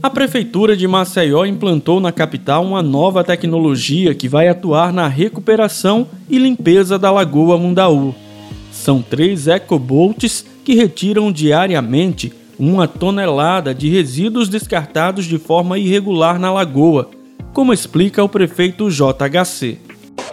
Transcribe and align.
A 0.00 0.08
Prefeitura 0.08 0.76
de 0.76 0.86
Maceió 0.86 1.44
implantou 1.44 1.98
na 1.98 2.12
capital 2.12 2.64
uma 2.64 2.80
nova 2.80 3.24
tecnologia 3.24 4.14
que 4.14 4.28
vai 4.28 4.46
atuar 4.46 4.92
na 4.92 5.08
recuperação 5.08 6.06
e 6.28 6.38
limpeza 6.38 6.96
da 6.96 7.10
Lagoa 7.10 7.58
Mundaú. 7.58 8.14
São 8.70 9.02
três 9.02 9.48
ecobolts 9.48 10.46
que 10.64 10.74
retiram 10.74 11.32
diariamente 11.32 12.32
uma 12.56 12.86
tonelada 12.86 13.74
de 13.74 13.88
resíduos 13.88 14.48
descartados 14.48 15.24
de 15.24 15.36
forma 15.36 15.78
irregular 15.78 16.38
na 16.38 16.52
lagoa, 16.52 17.10
como 17.52 17.72
explica 17.72 18.22
o 18.22 18.28
prefeito 18.28 18.88
JHC 18.88 19.78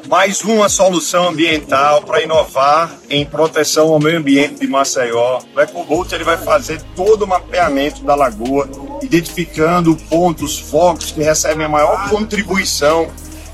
mais 0.08 0.42
uma 0.44 0.70
solução 0.70 1.30
ambiental 1.30 2.02
para 2.04 2.22
inovar 2.22 2.96
em 3.10 3.26
proteção 3.26 3.92
ao 3.92 4.00
meio 4.00 4.20
ambiente 4.20 4.60
de 4.60 4.68
Maceió. 4.68 5.40
O 5.56 5.60
EcoBolt 5.60 6.12
ele 6.12 6.24
vai 6.24 6.38
fazer 6.38 6.82
todo 6.96 7.24
o 7.24 7.28
mapeamento 7.28 8.04
da 8.04 8.14
lagoa, 8.16 8.70
identificando 9.06 9.96
pontos, 10.10 10.60
focos 10.60 11.12
que 11.12 11.22
recebem 11.22 11.66
a 11.66 11.70
maior 11.70 12.10
contribuição 12.10 13.08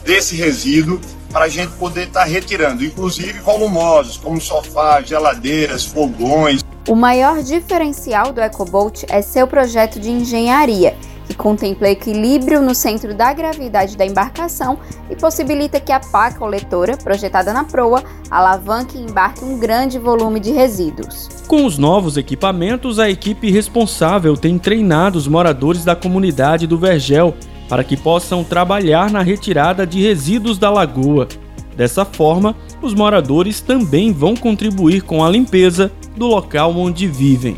desse 0.03 0.35
resíduo 0.35 0.99
para 1.31 1.45
a 1.45 1.49
gente 1.49 1.71
poder 1.73 2.07
estar 2.07 2.21
tá 2.21 2.25
retirando, 2.25 2.83
inclusive 2.83 3.39
volumosos, 3.39 4.17
como 4.17 4.39
sofás, 4.41 5.07
geladeiras, 5.07 5.85
fogões. 5.85 6.61
O 6.87 6.95
maior 6.95 7.41
diferencial 7.43 8.33
do 8.33 8.41
EcoBolt 8.41 9.03
é 9.07 9.21
seu 9.21 9.47
projeto 9.47 9.99
de 9.99 10.09
engenharia 10.09 10.95
contempla 11.41 11.90
equilíbrio 11.90 12.62
no 12.62 12.76
centro 12.76 13.16
da 13.16 13.34
gravidade 13.34 13.98
da 13.98 14.05
embarcação 14.05 14.77
e 15.09 15.16
possibilita 15.16 15.80
que 15.80 15.91
a 15.91 16.00
pá 16.00 16.31
coletora, 16.31 16.95
projetada 16.95 17.52
na 17.52 17.64
proa, 17.64 18.04
alavanque 18.30 18.95
e 18.95 19.02
embarque 19.02 19.44
um 19.44 19.58
grande 19.58 19.98
volume 19.98 20.40
de 20.40 20.52
resíduos. 20.52 21.27
Com 21.48 21.66
os 21.66 21.80
novos 21.80 22.16
equipamentos, 22.16 23.00
a 23.00 23.09
equipe 23.09 23.50
responsável 23.50 24.38
tem 24.38 24.59
treinado 24.59 25.17
os 25.17 25.28
moradores 25.28 25.83
da 25.83 25.95
comunidade 25.95 26.67
do 26.67 26.78
Vergel 26.78 27.33
para 27.67 27.83
que 27.83 27.98
possam 27.98 28.44
trabalhar 28.44 29.09
na 29.09 29.23
retirada 29.23 29.86
de 29.86 30.00
resíduos 30.00 30.59
da 30.59 30.70
lagoa. 30.70 31.28
Dessa 31.76 32.05
forma, 32.05 32.55
os 32.83 32.94
moradores 32.94 33.61
também 33.61 34.14
vão 34.14 34.36
contribuir 34.36 35.02
com 35.02 35.23
a 35.23 35.30
limpeza 35.30 35.92
do 36.16 36.28
local 36.28 36.76
onde 36.78 37.08
vivem. 37.08 37.58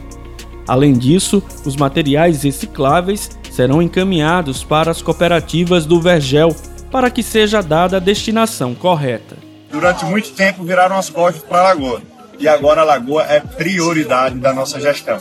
Além 0.68 0.94
disso, 0.94 1.44
os 1.66 1.76
materiais 1.76 2.44
recicláveis 2.44 3.30
serão 3.54 3.84
encaminhados 3.84 4.64
para 4.64 4.90
as 4.90 5.00
cooperativas 5.00 5.86
do 5.86 6.02
Vergel 6.02 6.56
para 6.92 7.12
que 7.12 7.22
seja 7.22 7.62
dada 7.62 7.98
a 7.98 8.00
destinação 8.00 8.74
correta. 8.74 9.38
Durante 9.70 10.04
muito 10.06 10.32
tempo 10.32 10.64
viraram 10.64 10.98
as 10.98 11.10
costas 11.10 11.44
para 11.44 11.60
a 11.60 11.64
lagoa 11.66 12.02
e 12.40 12.48
agora 12.48 12.82
a 12.82 12.84
lagoa 12.84 13.24
é 13.24 13.40
prioridade 13.40 14.40
da 14.40 14.54
nossa 14.54 14.80
gestão. 14.80 15.20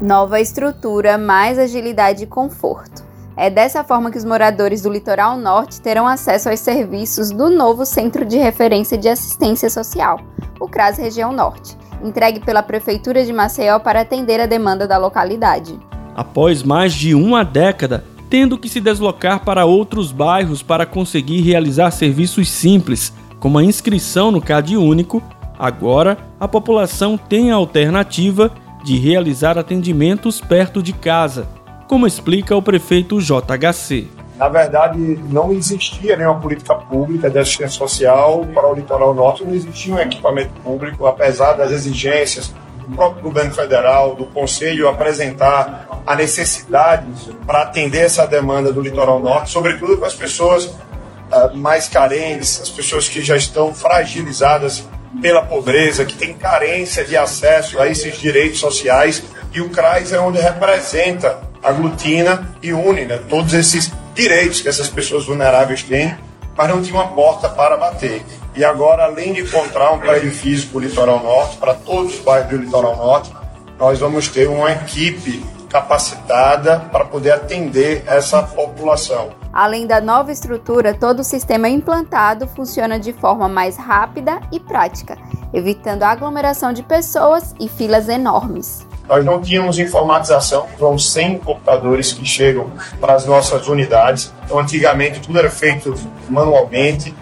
Nova 0.00 0.40
estrutura, 0.40 1.18
mais 1.18 1.58
agilidade 1.58 2.24
e 2.24 2.26
conforto. 2.26 3.04
É 3.36 3.50
dessa 3.50 3.84
forma 3.84 4.10
que 4.10 4.18
os 4.18 4.24
moradores 4.24 4.82
do 4.82 4.90
litoral 4.90 5.36
norte 5.36 5.80
terão 5.80 6.06
acesso 6.06 6.48
aos 6.48 6.60
serviços 6.60 7.30
do 7.30 7.50
novo 7.50 7.84
Centro 7.84 8.24
de 8.24 8.38
Referência 8.38 8.96
de 8.96 9.08
Assistência 9.08 9.68
Social, 9.68 10.18
o 10.58 10.66
CRAS 10.66 10.96
Região 10.96 11.32
Norte 11.32 11.81
entregue 12.02 12.40
pela 12.40 12.62
Prefeitura 12.62 13.24
de 13.24 13.32
Maceió 13.32 13.78
para 13.78 14.00
atender 14.00 14.40
a 14.40 14.46
demanda 14.46 14.86
da 14.86 14.98
localidade. 14.98 15.78
Após 16.14 16.62
mais 16.62 16.92
de 16.92 17.14
uma 17.14 17.44
década, 17.44 18.04
tendo 18.28 18.58
que 18.58 18.68
se 18.68 18.80
deslocar 18.80 19.44
para 19.44 19.64
outros 19.64 20.12
bairros 20.12 20.62
para 20.62 20.86
conseguir 20.86 21.40
realizar 21.42 21.90
serviços 21.90 22.48
simples, 22.48 23.12
como 23.38 23.58
a 23.58 23.64
inscrição 23.64 24.30
no 24.30 24.40
CAD 24.40 24.76
único, 24.76 25.22
agora 25.58 26.16
a 26.38 26.48
população 26.48 27.18
tem 27.18 27.50
a 27.50 27.56
alternativa 27.56 28.50
de 28.84 28.96
realizar 28.98 29.58
atendimentos 29.58 30.40
perto 30.40 30.82
de 30.82 30.92
casa, 30.92 31.46
como 31.88 32.06
explica 32.06 32.56
o 32.56 32.62
prefeito 32.62 33.20
JHC. 33.20 34.21
Na 34.42 34.48
verdade, 34.48 34.98
não 35.30 35.52
existia 35.52 36.16
nenhuma 36.16 36.40
política 36.40 36.74
pública 36.74 37.30
de 37.30 37.38
assistência 37.38 37.78
social 37.78 38.44
para 38.52 38.66
o 38.66 38.74
litoral 38.74 39.14
norte, 39.14 39.44
não 39.44 39.54
existia 39.54 39.94
um 39.94 40.00
equipamento 40.00 40.50
público, 40.64 41.06
apesar 41.06 41.52
das 41.52 41.70
exigências 41.70 42.52
do 42.78 42.92
próprio 42.96 43.22
governo 43.22 43.54
federal, 43.54 44.16
do 44.16 44.26
Conselho 44.26 44.88
apresentar 44.88 46.02
a 46.04 46.16
necessidade 46.16 47.06
para 47.46 47.62
atender 47.62 48.00
essa 48.00 48.26
demanda 48.26 48.72
do 48.72 48.80
litoral 48.80 49.20
norte, 49.20 49.48
sobretudo 49.48 49.96
com 49.96 50.04
as 50.04 50.14
pessoas 50.14 50.64
uh, 50.64 51.56
mais 51.56 51.88
carentes, 51.88 52.62
as 52.62 52.68
pessoas 52.68 53.08
que 53.08 53.22
já 53.22 53.36
estão 53.36 53.72
fragilizadas 53.72 54.84
pela 55.20 55.42
pobreza, 55.42 56.04
que 56.04 56.16
têm 56.16 56.34
carência 56.34 57.04
de 57.04 57.16
acesso 57.16 57.80
a 57.80 57.86
esses 57.86 58.18
direitos 58.18 58.58
sociais, 58.58 59.22
e 59.54 59.60
o 59.60 59.70
CRAS 59.70 60.12
é 60.12 60.18
onde 60.18 60.40
representa, 60.40 61.38
aglutina 61.62 62.56
e 62.60 62.72
une 62.72 63.04
né, 63.04 63.20
todos 63.28 63.54
esses 63.54 63.92
direitos 64.14 64.60
que 64.60 64.68
essas 64.68 64.88
pessoas 64.88 65.26
vulneráveis 65.26 65.82
têm, 65.82 66.16
mas 66.56 66.68
não 66.68 66.82
tinha 66.82 66.94
uma 66.94 67.08
porta 67.08 67.48
para 67.48 67.76
bater. 67.76 68.24
E 68.54 68.64
agora, 68.64 69.04
além 69.04 69.32
de 69.32 69.40
encontrar 69.42 69.92
um 69.92 69.98
prédio 69.98 70.30
físico 70.30 70.78
Litoral 70.78 71.22
Norte, 71.22 71.56
para 71.56 71.74
todos 71.74 72.14
os 72.14 72.20
bairros 72.20 72.50
do 72.50 72.56
Litoral 72.58 72.96
Norte, 72.96 73.32
nós 73.78 73.98
vamos 73.98 74.28
ter 74.28 74.48
uma 74.48 74.70
equipe 74.70 75.42
capacitada 75.70 76.80
para 76.92 77.06
poder 77.06 77.32
atender 77.32 78.04
essa 78.06 78.42
população. 78.42 79.30
Além 79.50 79.86
da 79.86 80.00
nova 80.00 80.30
estrutura, 80.30 80.92
todo 80.92 81.20
o 81.20 81.24
sistema 81.24 81.68
implantado 81.68 82.46
funciona 82.46 82.98
de 82.98 83.12
forma 83.14 83.48
mais 83.48 83.76
rápida 83.76 84.40
e 84.52 84.60
prática, 84.60 85.16
evitando 85.52 86.02
a 86.02 86.10
aglomeração 86.10 86.74
de 86.74 86.82
pessoas 86.82 87.54
e 87.58 87.68
filas 87.68 88.08
enormes. 88.08 88.86
Nós 89.12 89.26
não 89.26 89.42
tínhamos 89.42 89.78
informatização, 89.78 90.66
são 90.78 90.98
100 90.98 91.40
computadores 91.40 92.14
que 92.14 92.24
chegam 92.24 92.72
para 92.98 93.12
as 93.12 93.26
nossas 93.26 93.68
unidades. 93.68 94.32
Então, 94.42 94.58
antigamente, 94.58 95.20
tudo 95.20 95.38
era 95.38 95.50
feito 95.50 95.94
manualmente, 96.30 97.14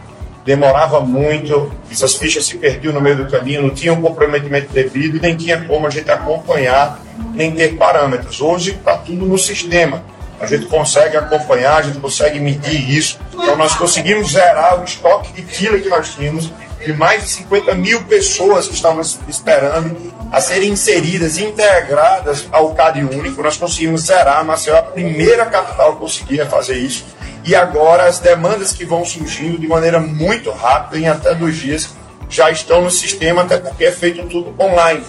demorava 0.44 1.00
muito, 1.00 1.68
essas 1.90 2.14
fichas 2.14 2.46
se 2.46 2.58
perdiam 2.58 2.92
no 2.92 3.00
meio 3.00 3.16
do 3.16 3.28
caminho, 3.28 3.62
não 3.62 3.70
tinha 3.70 3.92
um 3.92 4.00
comprometimento 4.00 4.72
devido 4.72 5.20
nem 5.20 5.36
tinha 5.36 5.64
como 5.64 5.84
a 5.84 5.90
gente 5.90 6.08
acompanhar, 6.08 7.00
nem 7.34 7.50
ter 7.50 7.76
parâmetros. 7.76 8.40
Hoje 8.40 8.70
está 8.70 8.96
tudo 8.96 9.26
no 9.26 9.36
sistema. 9.36 10.04
A 10.38 10.46
gente 10.46 10.66
consegue 10.66 11.16
acompanhar, 11.16 11.78
a 11.78 11.82
gente 11.82 11.98
consegue 11.98 12.38
medir 12.38 12.88
isso. 12.88 13.18
Então, 13.34 13.56
nós 13.56 13.74
conseguimos 13.74 14.30
zerar 14.30 14.80
o 14.80 14.84
estoque 14.84 15.32
de 15.32 15.42
fila 15.42 15.76
que 15.76 15.88
nós 15.88 16.14
tínhamos 16.14 16.52
de 16.86 16.92
mais 16.92 17.24
de 17.24 17.30
50 17.30 17.74
mil 17.74 18.00
pessoas 18.04 18.68
que 18.68 18.74
estavam 18.74 19.02
esperando 19.28 20.19
a 20.30 20.40
serem 20.40 20.70
inseridas, 20.70 21.38
integradas 21.38 22.46
ao 22.52 22.74
CAD 22.74 23.04
único. 23.04 23.42
Nós 23.42 23.56
conseguimos 23.56 24.02
zerar, 24.02 24.44
Maceió 24.44 24.76
é 24.76 24.78
a 24.78 24.82
primeira 24.82 25.46
capital 25.46 25.94
que 25.94 26.00
conseguia 26.00 26.46
fazer 26.46 26.76
isso. 26.76 27.04
E 27.44 27.54
agora 27.54 28.04
as 28.04 28.18
demandas 28.18 28.72
que 28.72 28.84
vão 28.84 29.04
surgindo 29.04 29.58
de 29.58 29.66
maneira 29.66 29.98
muito 29.98 30.50
rápida, 30.50 30.98
em 30.98 31.08
até 31.08 31.34
dois 31.34 31.56
dias, 31.56 31.88
já 32.28 32.50
estão 32.50 32.82
no 32.82 32.90
sistema, 32.90 33.42
até 33.42 33.58
porque 33.58 33.84
é 33.84 33.90
feito 33.90 34.24
tudo 34.28 34.54
online. 34.62 35.04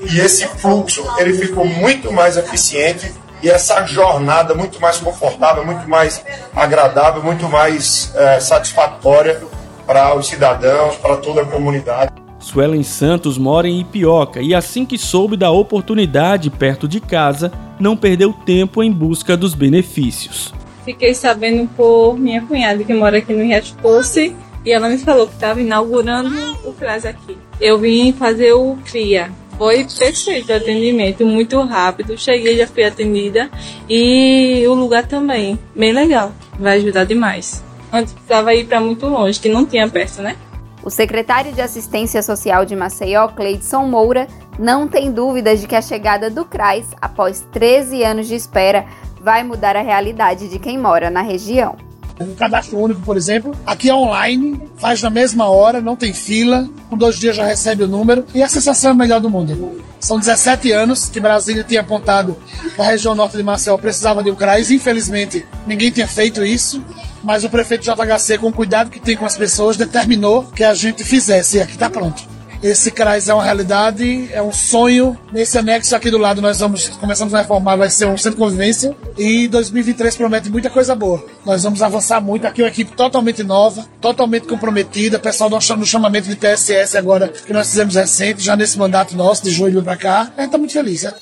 E 0.00 0.20
esse 0.20 0.46
fluxo 0.46 1.04
ele 1.18 1.32
ficou 1.32 1.66
muito 1.66 2.12
mais 2.12 2.36
eficiente 2.36 3.12
e 3.42 3.50
essa 3.50 3.84
jornada 3.84 4.54
muito 4.54 4.80
mais 4.80 4.98
confortável, 4.98 5.66
muito 5.66 5.88
mais 5.88 6.22
agradável, 6.54 7.20
muito 7.22 7.48
mais 7.48 8.12
é, 8.14 8.38
satisfatória 8.38 9.42
para 9.84 10.14
os 10.14 10.28
cidadãos, 10.28 10.94
para 10.96 11.16
toda 11.16 11.42
a 11.42 11.44
comunidade. 11.44 12.21
Suelen 12.42 12.82
Santos 12.82 13.38
mora 13.38 13.68
em 13.68 13.80
Ipioca 13.80 14.42
e 14.42 14.54
assim 14.54 14.84
que 14.84 14.98
soube 14.98 15.36
da 15.36 15.50
oportunidade 15.50 16.50
perto 16.50 16.88
de 16.88 17.00
casa, 17.00 17.52
não 17.78 17.96
perdeu 17.96 18.32
tempo 18.32 18.82
em 18.82 18.92
busca 18.92 19.36
dos 19.36 19.54
benefícios. 19.54 20.52
Fiquei 20.84 21.14
sabendo 21.14 21.68
por 21.76 22.18
minha 22.18 22.42
cunhada 22.42 22.82
que 22.82 22.92
mora 22.92 23.18
aqui 23.18 23.32
no 23.32 23.44
Riacho 23.44 23.76
Doce 23.80 24.34
e 24.64 24.72
ela 24.72 24.88
me 24.88 24.98
falou 24.98 25.28
que 25.28 25.34
estava 25.34 25.60
inaugurando 25.60 26.30
o 26.64 26.72
CRAS 26.72 27.06
aqui. 27.06 27.38
Eu 27.60 27.78
vim 27.78 28.12
fazer 28.12 28.52
o 28.52 28.76
CRIA. 28.84 29.30
Foi 29.56 29.84
perfeito 29.84 30.50
o 30.50 30.56
atendimento, 30.56 31.24
muito 31.24 31.60
rápido. 31.60 32.18
Cheguei, 32.18 32.56
já 32.56 32.66
fui 32.66 32.82
atendida 32.82 33.48
e 33.88 34.64
o 34.66 34.74
lugar 34.74 35.06
também, 35.06 35.56
bem 35.74 35.92
legal. 35.92 36.32
Vai 36.58 36.78
ajudar 36.78 37.04
demais. 37.04 37.62
Antes 37.92 38.12
precisava 38.12 38.54
ir 38.54 38.66
para 38.66 38.80
muito 38.80 39.06
longe, 39.06 39.38
que 39.38 39.48
não 39.48 39.64
tinha 39.64 39.88
perto, 39.88 40.22
né? 40.22 40.36
O 40.82 40.90
secretário 40.90 41.52
de 41.52 41.60
Assistência 41.60 42.20
Social 42.22 42.64
de 42.64 42.74
Maceió, 42.74 43.28
Cleidson 43.28 43.86
Moura, 43.86 44.26
não 44.58 44.88
tem 44.88 45.12
dúvidas 45.12 45.60
de 45.60 45.68
que 45.68 45.76
a 45.76 45.82
chegada 45.82 46.28
do 46.28 46.44
CRAS, 46.44 46.86
após 47.00 47.46
13 47.52 48.02
anos 48.02 48.26
de 48.26 48.34
espera, 48.34 48.84
vai 49.20 49.44
mudar 49.44 49.76
a 49.76 49.82
realidade 49.82 50.48
de 50.48 50.58
quem 50.58 50.76
mora 50.76 51.08
na 51.08 51.22
região. 51.22 51.76
Um 52.20 52.34
cadastro 52.34 52.78
único, 52.78 53.00
por 53.00 53.16
exemplo, 53.16 53.54
aqui 53.64 53.88
é 53.88 53.94
online, 53.94 54.60
faz 54.76 55.00
na 55.02 55.08
mesma 55.08 55.48
hora, 55.48 55.80
não 55.80 55.96
tem 55.96 56.12
fila, 56.12 56.68
com 56.90 56.96
dois 56.96 57.18
dias 57.18 57.36
já 57.36 57.44
recebe 57.44 57.84
o 57.84 57.88
número 57.88 58.24
e 58.34 58.42
a 58.42 58.48
sensação 58.48 58.90
é 58.90 58.92
a 58.92 58.96
melhor 58.96 59.20
do 59.20 59.30
mundo. 59.30 59.80
São 60.00 60.18
17 60.18 60.72
anos 60.72 61.08
que 61.08 61.20
Brasília 61.20 61.64
tinha 61.64 61.80
apontado 61.80 62.36
que 62.74 62.80
a 62.80 62.84
região 62.84 63.14
norte 63.14 63.36
de 63.36 63.42
Maceió 63.42 63.78
precisava 63.78 64.22
de 64.22 64.30
um 64.30 64.34
CRAS, 64.34 64.70
infelizmente 64.70 65.46
ninguém 65.66 65.90
tinha 65.90 66.08
feito 66.08 66.44
isso, 66.44 66.84
mas 67.22 67.44
o 67.44 67.50
prefeito 67.50 67.84
JHC, 67.84 68.38
com 68.38 68.48
o 68.48 68.52
cuidado 68.52 68.90
que 68.90 69.00
tem 69.00 69.16
com 69.16 69.26
as 69.26 69.36
pessoas, 69.36 69.76
determinou 69.76 70.44
que 70.44 70.64
a 70.64 70.74
gente 70.74 71.04
fizesse 71.04 71.58
e 71.58 71.60
aqui 71.60 71.72
está 71.72 71.88
pronto. 71.88 72.22
esse 72.62 72.92
CRAS 72.92 73.28
é 73.28 73.34
uma 73.34 73.42
realidade, 73.42 74.28
é 74.32 74.40
um 74.40 74.52
sonho. 74.52 75.18
Nesse 75.32 75.58
anexo 75.58 75.96
aqui 75.96 76.10
do 76.10 76.18
lado 76.18 76.40
nós 76.40 76.60
vamos 76.60 76.88
começamos 76.90 77.34
a 77.34 77.38
reformar, 77.38 77.76
vai 77.76 77.90
ser 77.90 78.06
um 78.06 78.16
centro 78.16 78.32
de 78.32 78.36
convivência 78.36 78.96
e 79.18 79.48
2023 79.48 80.16
promete 80.16 80.48
muita 80.48 80.70
coisa 80.70 80.94
boa. 80.94 81.24
Nós 81.44 81.64
vamos 81.64 81.82
avançar 81.82 82.20
muito 82.20 82.46
aqui, 82.46 82.62
uma 82.62 82.68
equipe 82.68 82.94
totalmente 82.94 83.42
nova, 83.42 83.84
totalmente 84.00 84.46
comprometida, 84.46 85.18
pessoal 85.18 85.50
no 85.50 85.86
chamamento 85.86 86.28
de 86.28 86.36
PSS 86.36 86.96
agora 86.96 87.28
que 87.28 87.52
nós 87.52 87.68
fizemos 87.68 87.96
recente, 87.96 88.42
já 88.42 88.54
nesse 88.54 88.78
mandato 88.78 89.16
nosso 89.16 89.42
de 89.42 89.50
julho 89.50 89.82
para 89.82 89.96
cá. 89.96 90.32
A 90.36 90.42
gente 90.42 90.52
tá 90.52 90.58
muito 90.58 90.72
feliz, 90.72 91.02
né? 91.02 91.12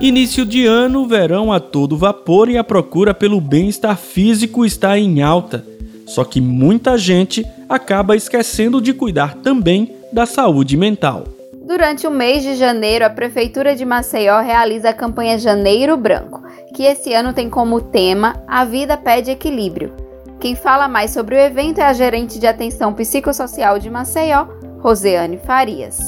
Início 0.00 0.46
de 0.46 0.64
ano, 0.64 1.06
verão 1.06 1.52
a 1.52 1.60
todo 1.60 1.94
vapor 1.94 2.48
e 2.48 2.56
a 2.56 2.64
procura 2.64 3.12
pelo 3.12 3.38
bem-estar 3.38 3.98
físico 3.98 4.64
está 4.64 4.98
em 4.98 5.20
alta. 5.20 5.62
Só 6.06 6.24
que 6.24 6.40
muita 6.40 6.96
gente 6.96 7.44
acaba 7.68 8.16
esquecendo 8.16 8.80
de 8.80 8.94
cuidar 8.94 9.34
também 9.42 9.94
da 10.10 10.24
saúde 10.24 10.74
mental. 10.74 11.24
Durante 11.52 12.06
o 12.06 12.10
mês 12.10 12.42
de 12.42 12.54
janeiro, 12.54 13.04
a 13.04 13.10
Prefeitura 13.10 13.76
de 13.76 13.84
Maceió 13.84 14.40
realiza 14.40 14.88
a 14.88 14.94
campanha 14.94 15.38
Janeiro 15.38 15.98
Branco, 15.98 16.42
que 16.74 16.84
esse 16.84 17.12
ano 17.12 17.34
tem 17.34 17.50
como 17.50 17.82
tema 17.82 18.42
A 18.48 18.64
Vida 18.64 18.96
Pede 18.96 19.30
Equilíbrio. 19.30 19.92
Quem 20.40 20.56
fala 20.56 20.88
mais 20.88 21.10
sobre 21.10 21.34
o 21.34 21.38
evento 21.38 21.78
é 21.78 21.84
a 21.84 21.92
gerente 21.92 22.38
de 22.38 22.46
atenção 22.46 22.94
psicossocial 22.94 23.78
de 23.78 23.90
Maceió, 23.90 24.46
Roseane 24.78 25.38
Farias. 25.44 25.98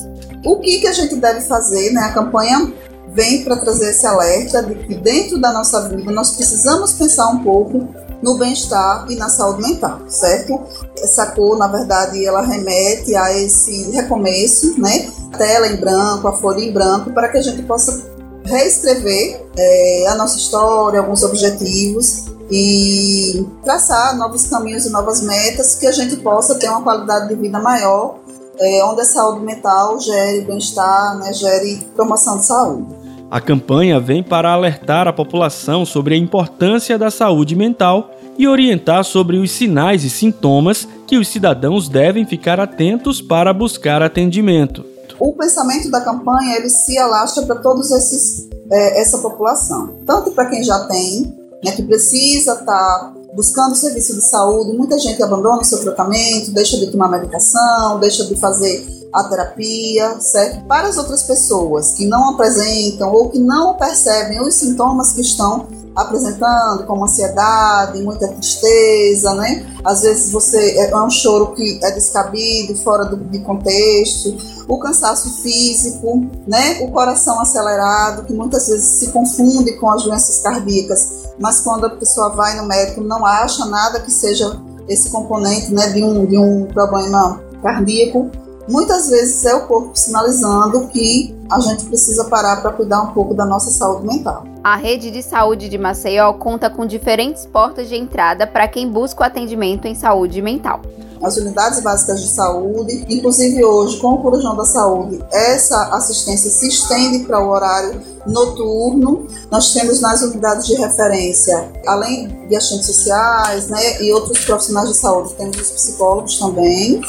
O 0.42 0.58
que, 0.60 0.80
que 0.80 0.86
a 0.86 0.92
gente 0.92 1.16
deve 1.16 1.42
fazer? 1.42 1.90
Né? 1.92 2.00
A 2.00 2.14
campanha 2.14 2.72
vem 3.12 3.44
para 3.44 3.56
trazer 3.56 3.90
esse 3.90 4.06
alerta 4.06 4.62
de 4.62 4.74
que 4.74 4.94
dentro 4.94 5.38
da 5.38 5.52
nossa 5.52 5.88
vida 5.88 6.10
nós 6.10 6.30
precisamos 6.30 6.94
pensar 6.94 7.28
um 7.28 7.42
pouco 7.42 7.88
no 8.22 8.38
bem-estar 8.38 9.06
e 9.10 9.16
na 9.16 9.28
saúde 9.28 9.62
mental, 9.62 10.00
certo? 10.08 10.60
Essa 10.98 11.26
cor, 11.26 11.58
na 11.58 11.66
verdade, 11.66 12.24
ela 12.24 12.40
remete 12.40 13.14
a 13.14 13.36
esse 13.36 13.90
recomeço, 13.90 14.80
né? 14.80 15.10
Tela 15.36 15.66
em 15.66 15.76
branco, 15.76 16.28
a 16.28 16.32
folha 16.32 16.60
em 16.60 16.72
branco, 16.72 17.12
para 17.12 17.28
que 17.28 17.38
a 17.38 17.42
gente 17.42 17.62
possa 17.62 18.10
reescrever 18.44 19.44
é, 19.56 20.06
a 20.08 20.14
nossa 20.14 20.36
história, 20.36 21.00
alguns 21.00 21.22
objetivos 21.22 22.26
e 22.50 23.46
traçar 23.62 24.16
novos 24.16 24.46
caminhos 24.46 24.86
e 24.86 24.90
novas 24.90 25.20
metas 25.22 25.74
que 25.74 25.86
a 25.86 25.92
gente 25.92 26.16
possa 26.16 26.54
ter 26.56 26.68
uma 26.68 26.82
qualidade 26.82 27.28
de 27.28 27.34
vida 27.34 27.58
maior, 27.58 28.18
é, 28.58 28.84
onde 28.84 29.00
a 29.00 29.04
saúde 29.04 29.44
mental 29.44 29.98
gere 29.98 30.42
bem-estar, 30.42 31.18
né, 31.18 31.32
gere 31.32 31.86
promoção 31.94 32.38
de 32.38 32.46
saúde. 32.46 33.01
A 33.32 33.40
campanha 33.40 33.98
vem 33.98 34.22
para 34.22 34.52
alertar 34.52 35.08
a 35.08 35.12
população 35.12 35.86
sobre 35.86 36.14
a 36.14 36.18
importância 36.18 36.98
da 36.98 37.10
saúde 37.10 37.56
mental 37.56 38.10
e 38.36 38.46
orientar 38.46 39.02
sobre 39.04 39.38
os 39.38 39.50
sinais 39.50 40.04
e 40.04 40.10
sintomas 40.10 40.86
que 41.06 41.16
os 41.16 41.28
cidadãos 41.28 41.88
devem 41.88 42.26
ficar 42.26 42.60
atentos 42.60 43.22
para 43.22 43.54
buscar 43.54 44.02
atendimento. 44.02 44.84
O 45.18 45.32
pensamento 45.32 45.90
da 45.90 46.02
campanha 46.02 46.58
ele 46.58 46.68
se 46.68 46.98
alastra 46.98 47.46
para 47.46 47.56
todos 47.56 47.90
esses 47.90 48.50
é, 48.70 49.00
essa 49.00 49.16
população, 49.16 50.00
tanto 50.04 50.32
para 50.32 50.50
quem 50.50 50.62
já 50.62 50.80
tem, 50.80 51.22
né, 51.64 51.72
que 51.72 51.82
precisa 51.84 52.52
estar 52.52 52.66
tá 52.66 53.14
buscando 53.32 53.74
serviço 53.74 54.12
de 54.14 54.28
saúde, 54.28 54.76
muita 54.76 54.98
gente 54.98 55.22
abandona 55.22 55.62
o 55.62 55.64
seu 55.64 55.80
tratamento, 55.80 56.52
deixa 56.52 56.76
de 56.76 56.88
tomar 56.88 57.08
medicação, 57.08 57.98
deixa 57.98 58.26
de 58.26 58.38
fazer 58.38 59.01
a 59.12 59.24
terapia, 59.24 60.18
certo? 60.20 60.64
Para 60.64 60.88
as 60.88 60.96
outras 60.96 61.22
pessoas 61.22 61.92
que 61.92 62.06
não 62.06 62.30
apresentam 62.30 63.12
ou 63.12 63.28
que 63.28 63.38
não 63.38 63.74
percebem 63.74 64.40
os 64.40 64.54
sintomas 64.54 65.12
que 65.12 65.20
estão 65.20 65.66
apresentando, 65.94 66.86
como 66.86 67.04
ansiedade, 67.04 68.02
muita 68.02 68.26
tristeza, 68.28 69.34
né? 69.34 69.66
Às 69.84 70.00
vezes 70.00 70.32
você 70.32 70.78
é, 70.78 70.90
é 70.90 70.96
um 70.96 71.10
choro 71.10 71.52
que 71.52 71.78
é 71.82 71.90
descabido, 71.90 72.74
fora 72.76 73.04
do, 73.04 73.16
de 73.16 73.40
contexto, 73.40 74.34
o 74.66 74.78
cansaço 74.78 75.42
físico, 75.42 76.26
né? 76.46 76.80
O 76.80 76.90
coração 76.90 77.38
acelerado, 77.40 78.24
que 78.24 78.32
muitas 78.32 78.68
vezes 78.68 78.86
se 79.00 79.10
confunde 79.10 79.72
com 79.72 79.90
as 79.90 80.02
doenças 80.02 80.38
cardíacas, 80.38 81.24
mas 81.38 81.60
quando 81.60 81.84
a 81.84 81.90
pessoa 81.90 82.30
vai 82.30 82.56
no 82.56 82.66
médico 82.66 83.02
não 83.02 83.26
acha 83.26 83.66
nada 83.66 84.00
que 84.00 84.10
seja 84.10 84.58
esse 84.88 85.10
componente, 85.10 85.72
né, 85.72 85.90
de 85.90 86.02
um, 86.02 86.26
de 86.26 86.36
um 86.36 86.66
problema 86.66 87.40
cardíaco 87.62 88.30
muitas 88.68 89.08
vezes 89.08 89.44
é 89.44 89.54
o 89.54 89.66
corpo 89.66 89.90
sinalizando 89.94 90.86
que 90.88 91.34
a 91.50 91.60
gente 91.60 91.84
precisa 91.84 92.24
parar 92.24 92.62
para 92.62 92.72
cuidar 92.72 93.02
um 93.02 93.12
pouco 93.12 93.34
da 93.34 93.44
nossa 93.44 93.70
saúde 93.70 94.06
mental. 94.06 94.44
A 94.64 94.76
rede 94.76 95.10
de 95.10 95.22
saúde 95.22 95.68
de 95.68 95.76
Maceió 95.76 96.32
conta 96.34 96.70
com 96.70 96.86
diferentes 96.86 97.44
portas 97.46 97.88
de 97.88 97.96
entrada 97.96 98.46
para 98.46 98.68
quem 98.68 98.88
busca 98.88 99.22
o 99.22 99.26
atendimento 99.26 99.86
em 99.86 99.94
saúde 99.94 100.40
mental. 100.40 100.80
As 101.22 101.36
unidades 101.36 101.80
básicas 101.80 102.20
de 102.20 102.28
saúde, 102.28 103.04
inclusive 103.08 103.62
hoje 103.64 103.96
com 103.98 104.14
o 104.14 104.18
Corujão 104.18 104.56
da 104.56 104.64
Saúde, 104.64 105.24
essa 105.30 105.94
assistência 105.94 106.50
se 106.50 106.66
estende 106.66 107.20
para 107.20 107.38
o 107.38 107.48
horário 107.48 108.00
noturno. 108.26 109.28
Nós 109.48 109.72
temos 109.72 110.00
nas 110.00 110.20
unidades 110.22 110.66
de 110.66 110.74
referência, 110.74 111.70
além 111.86 112.26
de 112.48 112.56
assistentes 112.56 112.86
sociais 112.86 113.68
né, 113.68 114.02
e 114.02 114.12
outros 114.12 114.44
profissionais 114.44 114.88
de 114.88 114.96
saúde, 114.96 115.34
temos 115.34 115.60
os 115.60 115.70
psicólogos 115.70 116.38
também. 116.40 117.00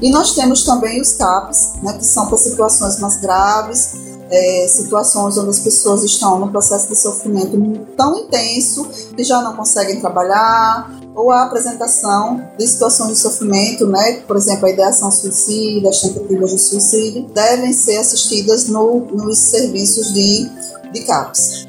E 0.00 0.10
nós 0.10 0.34
temos 0.34 0.62
também 0.64 1.00
os 1.00 1.12
CAPs, 1.12 1.74
né, 1.82 1.94
que 1.94 2.04
são 2.04 2.26
para 2.26 2.38
situações 2.38 3.00
mais 3.00 3.16
graves, 3.16 3.94
é, 4.30 4.66
situações 4.68 5.38
onde 5.38 5.50
as 5.50 5.58
pessoas 5.58 6.04
estão 6.04 6.38
no 6.38 6.50
processo 6.50 6.88
de 6.88 6.94
sofrimento 6.94 7.58
tão 7.96 8.18
intenso 8.18 8.84
que 9.16 9.24
já 9.24 9.40
não 9.42 9.56
conseguem 9.56 10.00
trabalhar, 10.00 10.90
ou 11.14 11.32
a 11.32 11.44
apresentação 11.44 12.44
de 12.56 12.66
situações 12.66 13.14
de 13.14 13.18
sofrimento, 13.18 13.86
né, 13.86 14.20
por 14.26 14.36
exemplo, 14.36 14.66
a 14.66 14.70
ideação 14.70 15.10
suicida, 15.10 15.88
as 15.88 16.00
tentativas 16.00 16.50
de 16.50 16.58
suicídio, 16.58 17.26
devem 17.34 17.72
ser 17.72 17.96
assistidas 17.96 18.68
no, 18.68 19.00
nos 19.00 19.38
serviços 19.38 20.12
de, 20.12 20.48
de 20.92 21.00
CAPs. 21.00 21.66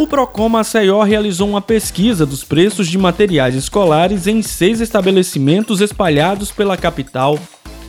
O 0.00 0.06
Procon 0.06 0.48
Maceió 0.48 1.02
realizou 1.02 1.46
uma 1.46 1.60
pesquisa 1.60 2.24
dos 2.24 2.42
preços 2.42 2.88
de 2.88 2.96
materiais 2.96 3.54
escolares 3.54 4.26
em 4.26 4.40
seis 4.40 4.80
estabelecimentos 4.80 5.82
espalhados 5.82 6.50
pela 6.50 6.74
capital. 6.74 7.38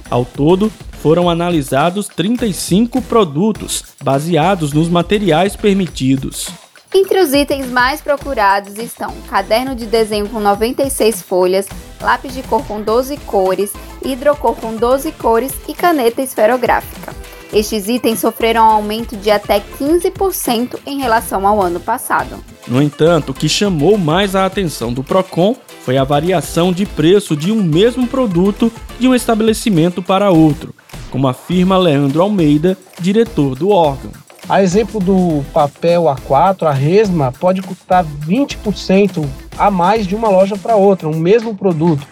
Ao 0.09 0.25
todo, 0.25 0.69
foram 0.99 1.29
analisados 1.29 2.09
35 2.09 3.01
produtos, 3.03 3.85
baseados 4.03 4.73
nos 4.73 4.89
materiais 4.89 5.55
permitidos. 5.55 6.49
Entre 6.93 7.17
os 7.17 7.33
itens 7.33 7.67
mais 7.67 8.01
procurados 8.01 8.77
estão 8.77 9.15
caderno 9.29 9.73
de 9.73 9.85
desenho 9.85 10.27
com 10.27 10.41
96 10.41 11.21
folhas, 11.21 11.65
lápis 12.01 12.33
de 12.33 12.43
cor 12.43 12.67
com 12.67 12.81
12 12.81 13.15
cores, 13.19 13.71
hidrocor 14.03 14.56
com 14.56 14.75
12 14.75 15.13
cores 15.13 15.53
e 15.65 15.73
caneta 15.73 16.21
esferográfica. 16.21 17.20
Estes 17.53 17.89
itens 17.89 18.19
sofreram 18.19 18.63
um 18.63 18.71
aumento 18.71 19.17
de 19.17 19.29
até 19.29 19.59
15% 19.59 20.79
em 20.85 20.99
relação 20.99 21.45
ao 21.45 21.61
ano 21.61 21.79
passado. 21.79 22.37
No 22.65 22.81
entanto, 22.81 23.31
o 23.31 23.33
que 23.33 23.49
chamou 23.49 23.97
mais 23.97 24.35
a 24.35 24.45
atenção 24.45 24.93
do 24.93 25.03
Procon 25.03 25.55
foi 25.83 25.97
a 25.97 26.03
variação 26.03 26.71
de 26.71 26.85
preço 26.85 27.35
de 27.35 27.51
um 27.51 27.61
mesmo 27.61 28.07
produto 28.07 28.71
de 28.99 29.07
um 29.07 29.15
estabelecimento 29.15 30.01
para 30.01 30.31
outro, 30.31 30.73
como 31.09 31.27
afirma 31.27 31.77
Leandro 31.77 32.21
Almeida, 32.21 32.77
diretor 32.99 33.55
do 33.55 33.69
órgão. 33.69 34.11
A 34.47 34.63
exemplo 34.63 34.99
do 34.99 35.43
papel 35.53 36.03
A4, 36.03 36.63
a 36.63 36.71
resma 36.71 37.31
pode 37.31 37.61
custar 37.61 38.05
20% 38.05 39.25
a 39.57 39.69
mais 39.69 40.07
de 40.07 40.15
uma 40.15 40.29
loja 40.29 40.57
para 40.57 40.75
outra, 40.75 41.07
um 41.07 41.17
mesmo 41.17 41.55
produto. 41.55 42.05